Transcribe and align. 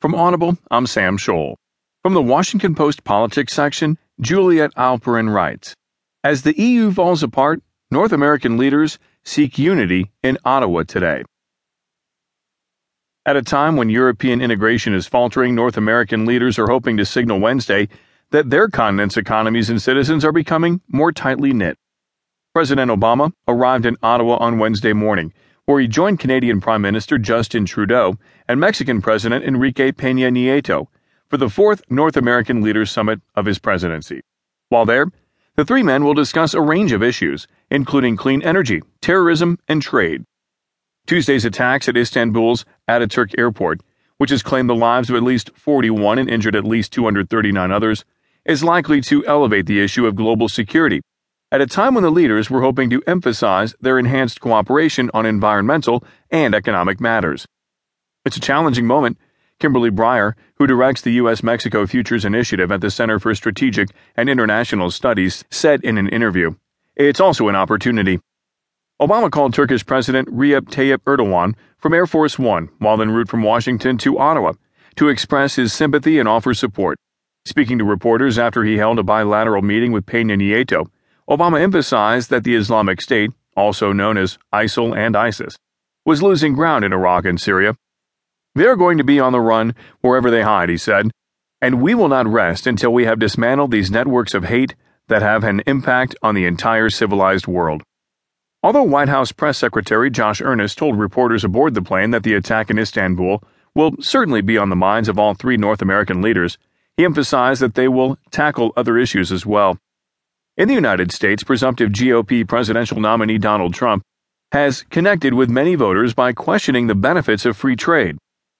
From 0.00 0.14
Audible, 0.14 0.56
I'm 0.70 0.86
Sam 0.86 1.18
Scholl. 1.18 1.56
From 2.02 2.14
the 2.14 2.22
Washington 2.22 2.74
Post 2.74 3.04
politics 3.04 3.52
section, 3.52 3.98
Juliet 4.18 4.74
Eilperin 4.74 5.30
writes 5.30 5.74
As 6.24 6.40
the 6.40 6.58
EU 6.58 6.90
falls 6.90 7.22
apart, 7.22 7.62
North 7.90 8.10
American 8.10 8.56
leaders 8.56 8.98
seek 9.24 9.58
unity 9.58 10.10
in 10.22 10.38
Ottawa 10.42 10.84
today. 10.84 11.22
At 13.26 13.36
a 13.36 13.42
time 13.42 13.76
when 13.76 13.90
European 13.90 14.40
integration 14.40 14.94
is 14.94 15.06
faltering, 15.06 15.54
North 15.54 15.76
American 15.76 16.24
leaders 16.24 16.58
are 16.58 16.68
hoping 16.68 16.96
to 16.96 17.04
signal 17.04 17.38
Wednesday 17.38 17.86
that 18.30 18.48
their 18.48 18.68
continent's 18.68 19.18
economies 19.18 19.68
and 19.68 19.82
citizens 19.82 20.24
are 20.24 20.32
becoming 20.32 20.80
more 20.88 21.12
tightly 21.12 21.52
knit. 21.52 21.76
President 22.54 22.90
Obama 22.90 23.32
arrived 23.46 23.84
in 23.84 23.98
Ottawa 24.02 24.36
on 24.36 24.58
Wednesday 24.58 24.94
morning, 24.94 25.34
where 25.70 25.80
he 25.80 25.86
joined 25.86 26.18
Canadian 26.18 26.60
Prime 26.60 26.82
Minister 26.82 27.16
Justin 27.16 27.64
Trudeau 27.64 28.18
and 28.48 28.58
Mexican 28.58 29.00
President 29.00 29.44
Enrique 29.44 29.92
Peña 29.92 30.28
Nieto 30.28 30.88
for 31.28 31.36
the 31.36 31.48
fourth 31.48 31.80
North 31.88 32.16
American 32.16 32.60
Leaders 32.60 32.90
Summit 32.90 33.20
of 33.36 33.46
his 33.46 33.60
presidency. 33.60 34.20
While 34.68 34.84
there, 34.84 35.06
the 35.54 35.64
three 35.64 35.84
men 35.84 36.02
will 36.02 36.14
discuss 36.14 36.54
a 36.54 36.60
range 36.60 36.90
of 36.90 37.04
issues, 37.04 37.46
including 37.70 38.16
clean 38.16 38.42
energy, 38.42 38.82
terrorism, 39.00 39.58
and 39.68 39.80
trade. 39.80 40.24
Tuesday's 41.06 41.44
attacks 41.44 41.88
at 41.88 41.96
Istanbul's 41.96 42.64
Ataturk 42.88 43.38
Airport, 43.38 43.80
which 44.18 44.30
has 44.30 44.42
claimed 44.42 44.68
the 44.68 44.74
lives 44.74 45.08
of 45.08 45.14
at 45.14 45.22
least 45.22 45.50
41 45.54 46.18
and 46.18 46.28
injured 46.28 46.56
at 46.56 46.64
least 46.64 46.92
239 46.92 47.70
others, 47.70 48.04
is 48.44 48.64
likely 48.64 49.00
to 49.02 49.24
elevate 49.24 49.66
the 49.66 49.80
issue 49.80 50.04
of 50.04 50.16
global 50.16 50.48
security 50.48 51.00
at 51.52 51.60
a 51.60 51.66
time 51.66 51.94
when 51.94 52.04
the 52.04 52.10
leaders 52.10 52.48
were 52.48 52.60
hoping 52.60 52.88
to 52.90 53.02
emphasize 53.06 53.74
their 53.80 53.98
enhanced 53.98 54.40
cooperation 54.40 55.10
on 55.12 55.26
environmental 55.26 56.04
and 56.30 56.54
economic 56.54 57.00
matters. 57.00 57.46
It's 58.24 58.36
a 58.36 58.40
challenging 58.40 58.86
moment, 58.86 59.18
Kimberly 59.58 59.90
Breier, 59.90 60.34
who 60.54 60.66
directs 60.66 61.00
the 61.00 61.12
U.S. 61.12 61.42
Mexico 61.42 61.86
Futures 61.86 62.24
Initiative 62.24 62.70
at 62.70 62.80
the 62.80 62.90
Center 62.90 63.18
for 63.18 63.34
Strategic 63.34 63.88
and 64.16 64.28
International 64.28 64.90
Studies, 64.90 65.44
said 65.50 65.82
in 65.82 65.98
an 65.98 66.08
interview. 66.08 66.54
It's 66.94 67.20
also 67.20 67.48
an 67.48 67.56
opportunity. 67.56 68.20
Obama 69.00 69.30
called 69.30 69.54
Turkish 69.54 69.84
President 69.84 70.28
Recep 70.28 70.68
Tayyip 70.68 70.98
Erdogan 71.04 71.54
from 71.78 71.94
Air 71.94 72.06
Force 72.06 72.38
One 72.38 72.68
while 72.78 73.00
en 73.00 73.10
route 73.10 73.28
from 73.28 73.42
Washington 73.42 73.96
to 73.98 74.18
Ottawa 74.18 74.52
to 74.96 75.08
express 75.08 75.56
his 75.56 75.72
sympathy 75.72 76.18
and 76.18 76.28
offer 76.28 76.52
support. 76.52 76.98
Speaking 77.46 77.78
to 77.78 77.84
reporters 77.84 78.38
after 78.38 78.62
he 78.62 78.76
held 78.76 78.98
a 78.98 79.02
bilateral 79.02 79.62
meeting 79.62 79.92
with 79.92 80.04
Peña 80.04 80.36
Nieto, 80.36 80.90
Obama 81.30 81.60
emphasized 81.60 82.28
that 82.30 82.42
the 82.42 82.56
Islamic 82.56 83.00
State, 83.00 83.30
also 83.56 83.92
known 83.92 84.18
as 84.18 84.36
ISIL 84.52 84.96
and 84.96 85.16
ISIS, 85.16 85.56
was 86.04 86.24
losing 86.24 86.54
ground 86.54 86.84
in 86.84 86.92
Iraq 86.92 87.24
and 87.24 87.40
Syria. 87.40 87.76
They're 88.56 88.74
going 88.74 88.98
to 88.98 89.04
be 89.04 89.20
on 89.20 89.30
the 89.30 89.40
run 89.40 89.76
wherever 90.00 90.28
they 90.28 90.42
hide, 90.42 90.70
he 90.70 90.76
said, 90.76 91.12
and 91.62 91.80
we 91.80 91.94
will 91.94 92.08
not 92.08 92.26
rest 92.26 92.66
until 92.66 92.92
we 92.92 93.04
have 93.04 93.20
dismantled 93.20 93.70
these 93.70 93.92
networks 93.92 94.34
of 94.34 94.44
hate 94.44 94.74
that 95.06 95.22
have 95.22 95.44
an 95.44 95.62
impact 95.68 96.16
on 96.20 96.34
the 96.34 96.46
entire 96.46 96.90
civilized 96.90 97.46
world. 97.46 97.84
Although 98.64 98.82
White 98.82 99.08
House 99.08 99.30
Press 99.30 99.56
Secretary 99.56 100.10
Josh 100.10 100.40
Earnest 100.40 100.78
told 100.78 100.98
reporters 100.98 101.44
aboard 101.44 101.74
the 101.74 101.82
plane 101.82 102.10
that 102.10 102.24
the 102.24 102.34
attack 102.34 102.70
in 102.70 102.78
Istanbul 102.78 103.40
will 103.72 103.92
certainly 104.00 104.40
be 104.40 104.58
on 104.58 104.68
the 104.68 104.74
minds 104.74 105.08
of 105.08 105.16
all 105.16 105.34
three 105.34 105.56
North 105.56 105.80
American 105.80 106.22
leaders, 106.22 106.58
he 106.96 107.04
emphasized 107.04 107.62
that 107.62 107.76
they 107.76 107.86
will 107.86 108.18
tackle 108.32 108.72
other 108.76 108.98
issues 108.98 109.30
as 109.30 109.46
well. 109.46 109.78
In 110.60 110.68
the 110.68 110.74
United 110.74 111.10
States, 111.10 111.42
presumptive 111.42 111.88
GOP 111.88 112.46
presidential 112.46 113.00
nominee 113.00 113.38
Donald 113.38 113.72
Trump 113.72 114.02
has 114.52 114.82
connected 114.90 115.32
with 115.32 115.48
many 115.48 115.74
voters 115.74 116.12
by 116.12 116.34
questioning 116.34 116.86
the 116.86 116.94
benefits 116.94 117.46
of 117.46 117.56
free 117.56 117.76
trade 117.76 118.18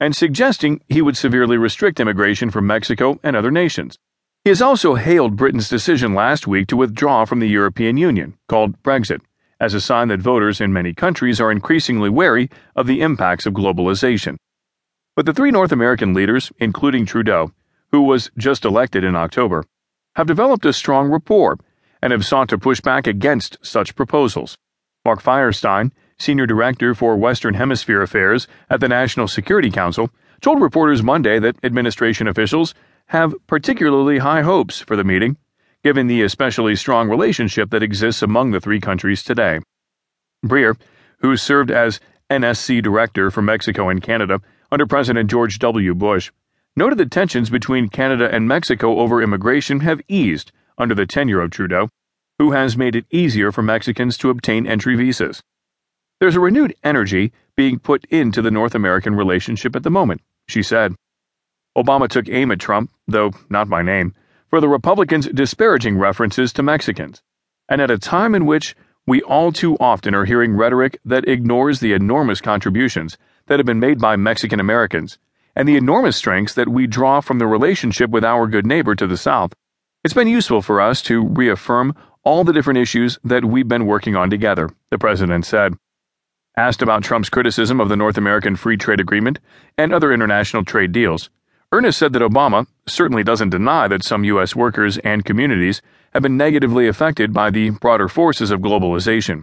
and 0.00 0.16
suggesting 0.16 0.80
he 0.88 1.02
would 1.02 1.18
severely 1.18 1.58
restrict 1.58 2.00
immigration 2.00 2.50
from 2.50 2.66
Mexico 2.66 3.20
and 3.22 3.36
other 3.36 3.50
nations. 3.50 3.98
He 4.42 4.48
has 4.48 4.62
also 4.62 4.94
hailed 4.94 5.36
Britain's 5.36 5.68
decision 5.68 6.14
last 6.14 6.46
week 6.46 6.66
to 6.68 6.78
withdraw 6.78 7.26
from 7.26 7.40
the 7.40 7.46
European 7.46 7.98
Union, 7.98 8.38
called 8.48 8.82
Brexit 8.82 9.20
as 9.60 9.74
a 9.74 9.80
sign 9.82 10.08
that 10.08 10.20
voters 10.20 10.62
in 10.62 10.72
many 10.72 10.94
countries 10.94 11.42
are 11.42 11.52
increasingly 11.52 12.08
wary 12.08 12.48
of 12.74 12.86
the 12.86 13.02
impacts 13.02 13.44
of 13.44 13.52
globalization. 13.52 14.38
But 15.14 15.26
the 15.26 15.34
three 15.34 15.50
North 15.50 15.72
American 15.72 16.14
leaders, 16.14 16.52
including 16.58 17.04
Trudeau, 17.04 17.52
who 17.90 18.00
was 18.00 18.30
just 18.38 18.64
elected 18.64 19.04
in 19.04 19.14
October, 19.14 19.66
have 20.14 20.26
developed 20.26 20.64
a 20.64 20.72
strong 20.72 21.10
rapport 21.10 21.58
and 22.02 22.12
have 22.12 22.26
sought 22.26 22.48
to 22.48 22.58
push 22.58 22.80
back 22.80 23.06
against 23.06 23.56
such 23.62 23.94
proposals. 23.94 24.58
Mark 25.04 25.22
Feierstein, 25.22 25.92
Senior 26.18 26.46
Director 26.46 26.94
for 26.94 27.16
Western 27.16 27.54
Hemisphere 27.54 28.02
Affairs 28.02 28.46
at 28.68 28.80
the 28.80 28.88
National 28.88 29.28
Security 29.28 29.70
Council, 29.70 30.10
told 30.40 30.60
reporters 30.60 31.02
Monday 31.02 31.38
that 31.38 31.56
administration 31.64 32.26
officials 32.26 32.74
have 33.06 33.34
particularly 33.46 34.18
high 34.18 34.42
hopes 34.42 34.80
for 34.80 34.96
the 34.96 35.04
meeting 35.04 35.36
given 35.82 36.06
the 36.06 36.22
especially 36.22 36.76
strong 36.76 37.08
relationship 37.08 37.70
that 37.70 37.82
exists 37.82 38.22
among 38.22 38.52
the 38.52 38.60
three 38.60 38.80
countries 38.80 39.22
today. 39.22 39.58
Breier, 40.44 40.76
who 41.18 41.36
served 41.36 41.70
as 41.70 42.00
NSC 42.30 42.82
Director 42.82 43.30
for 43.30 43.42
Mexico 43.42 43.88
and 43.88 44.02
Canada 44.02 44.40
under 44.70 44.86
President 44.86 45.30
George 45.30 45.58
W. 45.58 45.94
Bush, 45.94 46.30
noted 46.76 46.98
that 46.98 47.10
tensions 47.10 47.50
between 47.50 47.88
Canada 47.88 48.32
and 48.32 48.48
Mexico 48.48 48.98
over 48.98 49.20
immigration 49.20 49.80
have 49.80 50.00
eased 50.08 50.52
under 50.82 50.94
the 50.94 51.06
tenure 51.06 51.40
of 51.40 51.50
Trudeau, 51.50 51.88
who 52.38 52.50
has 52.52 52.76
made 52.76 52.96
it 52.96 53.06
easier 53.10 53.52
for 53.52 53.62
Mexicans 53.62 54.18
to 54.18 54.28
obtain 54.28 54.66
entry 54.66 54.96
visas. 54.96 55.42
There's 56.20 56.36
a 56.36 56.40
renewed 56.40 56.74
energy 56.84 57.32
being 57.56 57.78
put 57.78 58.04
into 58.06 58.42
the 58.42 58.50
North 58.50 58.74
American 58.74 59.14
relationship 59.14 59.74
at 59.74 59.84
the 59.84 59.90
moment, 59.90 60.20
she 60.46 60.62
said. 60.62 60.94
Obama 61.76 62.08
took 62.08 62.28
aim 62.28 62.50
at 62.50 62.58
Trump, 62.58 62.90
though 63.08 63.30
not 63.48 63.68
by 63.68 63.82
name, 63.82 64.14
for 64.50 64.60
the 64.60 64.68
Republicans' 64.68 65.28
disparaging 65.28 65.96
references 65.96 66.52
to 66.52 66.62
Mexicans, 66.62 67.22
and 67.68 67.80
at 67.80 67.90
a 67.90 67.98
time 67.98 68.34
in 68.34 68.44
which 68.44 68.76
we 69.06 69.22
all 69.22 69.52
too 69.52 69.76
often 69.78 70.14
are 70.14 70.24
hearing 70.24 70.54
rhetoric 70.54 70.98
that 71.04 71.26
ignores 71.26 71.80
the 71.80 71.92
enormous 71.92 72.40
contributions 72.40 73.16
that 73.46 73.58
have 73.58 73.66
been 73.66 73.80
made 73.80 73.98
by 73.98 74.16
Mexican 74.16 74.60
Americans 74.60 75.18
and 75.54 75.68
the 75.68 75.76
enormous 75.76 76.16
strengths 76.16 76.54
that 76.54 76.68
we 76.68 76.86
draw 76.86 77.20
from 77.20 77.38
the 77.38 77.46
relationship 77.46 78.10
with 78.10 78.24
our 78.24 78.46
good 78.46 78.66
neighbor 78.66 78.94
to 78.94 79.06
the 79.06 79.16
south, 79.16 79.52
it's 80.04 80.14
been 80.14 80.28
useful 80.28 80.62
for 80.62 80.80
us 80.80 81.00
to 81.02 81.24
reaffirm 81.24 81.94
all 82.24 82.44
the 82.44 82.52
different 82.52 82.78
issues 82.78 83.18
that 83.24 83.44
we've 83.44 83.68
been 83.68 83.86
working 83.86 84.16
on 84.16 84.30
together, 84.30 84.70
the 84.90 84.98
president 84.98 85.46
said. 85.46 85.74
Asked 86.56 86.82
about 86.82 87.02
Trump's 87.02 87.30
criticism 87.30 87.80
of 87.80 87.88
the 87.88 87.96
North 87.96 88.18
American 88.18 88.56
Free 88.56 88.76
Trade 88.76 89.00
Agreement 89.00 89.38
and 89.78 89.92
other 89.92 90.12
international 90.12 90.64
trade 90.64 90.92
deals, 90.92 91.30
Earnest 91.70 91.98
said 91.98 92.12
that 92.12 92.22
Obama 92.22 92.66
certainly 92.86 93.22
doesn't 93.22 93.50
deny 93.50 93.88
that 93.88 94.04
some 94.04 94.24
U.S. 94.24 94.54
workers 94.54 94.98
and 94.98 95.24
communities 95.24 95.80
have 96.12 96.22
been 96.22 96.36
negatively 96.36 96.86
affected 96.86 97.32
by 97.32 97.48
the 97.48 97.70
broader 97.70 98.08
forces 98.08 98.50
of 98.50 98.60
globalization. 98.60 99.40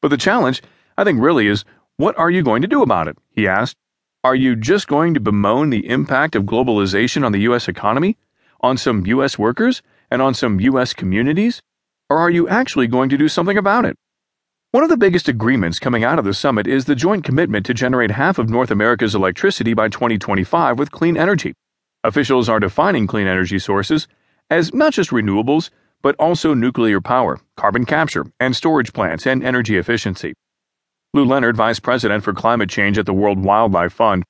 But 0.00 0.08
the 0.08 0.16
challenge, 0.16 0.62
I 0.96 1.04
think, 1.04 1.20
really 1.20 1.48
is 1.48 1.64
what 1.98 2.16
are 2.18 2.30
you 2.30 2.42
going 2.42 2.62
to 2.62 2.68
do 2.68 2.82
about 2.82 3.08
it? 3.08 3.18
He 3.30 3.46
asked. 3.46 3.76
Are 4.24 4.34
you 4.34 4.56
just 4.56 4.86
going 4.86 5.12
to 5.14 5.20
bemoan 5.20 5.70
the 5.70 5.88
impact 5.88 6.36
of 6.36 6.44
globalization 6.44 7.26
on 7.26 7.32
the 7.32 7.40
U.S. 7.40 7.68
economy, 7.68 8.16
on 8.62 8.76
some 8.76 9.04
U.S. 9.06 9.38
workers, 9.38 9.82
and 10.10 10.22
on 10.22 10.34
some 10.34 10.60
U.S. 10.60 10.92
communities? 10.92 11.60
Or 12.08 12.18
are 12.18 12.30
you 12.30 12.48
actually 12.48 12.86
going 12.86 13.08
to 13.08 13.16
do 13.16 13.28
something 13.28 13.56
about 13.56 13.84
it? 13.84 13.96
One 14.70 14.82
of 14.82 14.88
the 14.88 14.96
biggest 14.96 15.28
agreements 15.28 15.78
coming 15.78 16.04
out 16.04 16.18
of 16.18 16.24
the 16.24 16.32
summit 16.32 16.66
is 16.66 16.84
the 16.84 16.94
joint 16.94 17.24
commitment 17.24 17.66
to 17.66 17.74
generate 17.74 18.12
half 18.12 18.38
of 18.38 18.48
North 18.48 18.70
America's 18.70 19.14
electricity 19.14 19.74
by 19.74 19.88
2025 19.88 20.78
with 20.78 20.90
clean 20.90 21.16
energy. 21.16 21.54
Officials 22.04 22.48
are 22.48 22.60
defining 22.60 23.06
clean 23.06 23.26
energy 23.26 23.58
sources 23.58 24.08
as 24.48 24.72
not 24.72 24.92
just 24.92 25.10
renewables, 25.10 25.70
but 26.00 26.16
also 26.18 26.54
nuclear 26.54 27.00
power, 27.00 27.38
carbon 27.56 27.84
capture, 27.84 28.26
and 28.40 28.56
storage 28.56 28.92
plants 28.92 29.26
and 29.26 29.42
energy 29.44 29.76
efficiency. 29.76 30.34
Lou 31.14 31.24
Leonard, 31.24 31.56
Vice 31.56 31.80
President 31.80 32.24
for 32.24 32.32
Climate 32.32 32.70
Change 32.70 32.96
at 32.96 33.06
the 33.06 33.12
World 33.12 33.44
Wildlife 33.44 33.92
Fund, 33.92 34.24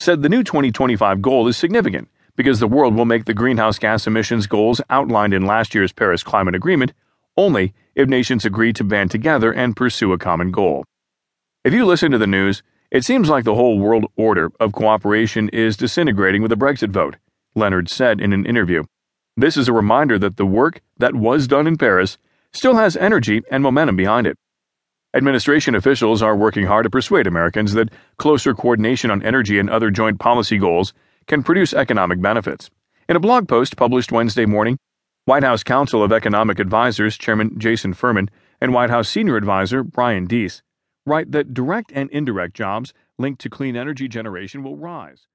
said 0.00 0.22
the 0.22 0.28
new 0.28 0.44
2025 0.44 1.20
goal 1.20 1.48
is 1.48 1.56
significant 1.56 2.08
because 2.38 2.60
the 2.60 2.68
world 2.68 2.94
will 2.94 3.04
make 3.04 3.24
the 3.24 3.34
greenhouse 3.34 3.80
gas 3.80 4.06
emissions 4.06 4.46
goals 4.46 4.80
outlined 4.88 5.34
in 5.34 5.44
last 5.44 5.74
year's 5.74 5.92
Paris 5.92 6.22
Climate 6.22 6.54
Agreement 6.54 6.92
only 7.36 7.74
if 7.96 8.08
nations 8.08 8.44
agree 8.44 8.72
to 8.72 8.84
band 8.84 9.10
together 9.10 9.52
and 9.52 9.76
pursue 9.76 10.12
a 10.12 10.18
common 10.18 10.52
goal. 10.52 10.84
If 11.64 11.74
you 11.74 11.84
listen 11.84 12.12
to 12.12 12.18
the 12.18 12.28
news, 12.28 12.62
it 12.92 13.04
seems 13.04 13.28
like 13.28 13.42
the 13.42 13.56
whole 13.56 13.80
world 13.80 14.06
order 14.16 14.50
of 14.60 14.72
cooperation 14.72 15.48
is 15.48 15.76
disintegrating 15.76 16.40
with 16.40 16.50
the 16.50 16.56
Brexit 16.56 16.90
vote, 16.90 17.16
Leonard 17.56 17.88
said 17.88 18.20
in 18.20 18.32
an 18.32 18.46
interview. 18.46 18.84
This 19.36 19.56
is 19.56 19.66
a 19.66 19.72
reminder 19.72 20.16
that 20.20 20.36
the 20.36 20.46
work 20.46 20.80
that 20.96 21.16
was 21.16 21.48
done 21.48 21.66
in 21.66 21.76
Paris 21.76 22.18
still 22.52 22.76
has 22.76 22.96
energy 22.96 23.42
and 23.50 23.64
momentum 23.64 23.96
behind 23.96 24.28
it. 24.28 24.36
Administration 25.12 25.74
officials 25.74 26.22
are 26.22 26.36
working 26.36 26.66
hard 26.66 26.84
to 26.84 26.90
persuade 26.90 27.26
Americans 27.26 27.72
that 27.72 27.92
closer 28.16 28.54
coordination 28.54 29.10
on 29.10 29.24
energy 29.24 29.58
and 29.58 29.68
other 29.68 29.90
joint 29.90 30.20
policy 30.20 30.56
goals 30.56 30.94
can 31.28 31.42
produce 31.42 31.72
economic 31.72 32.20
benefits. 32.20 32.70
In 33.08 33.14
a 33.14 33.20
blog 33.20 33.46
post 33.46 33.76
published 33.76 34.10
Wednesday 34.10 34.46
morning, 34.46 34.78
White 35.26 35.44
House 35.44 35.62
Council 35.62 36.02
of 36.02 36.10
Economic 36.10 36.58
Advisers 36.58 37.16
Chairman 37.16 37.58
Jason 37.58 37.92
Furman 37.92 38.30
and 38.60 38.72
White 38.72 38.90
House 38.90 39.08
Senior 39.08 39.36
Advisor 39.36 39.84
Brian 39.84 40.26
Deese 40.26 40.62
write 41.06 41.32
that 41.32 41.54
direct 41.54 41.92
and 41.94 42.10
indirect 42.10 42.54
jobs 42.54 42.92
linked 43.18 43.40
to 43.40 43.50
clean 43.50 43.76
energy 43.76 44.08
generation 44.08 44.62
will 44.62 44.76
rise. 44.76 45.26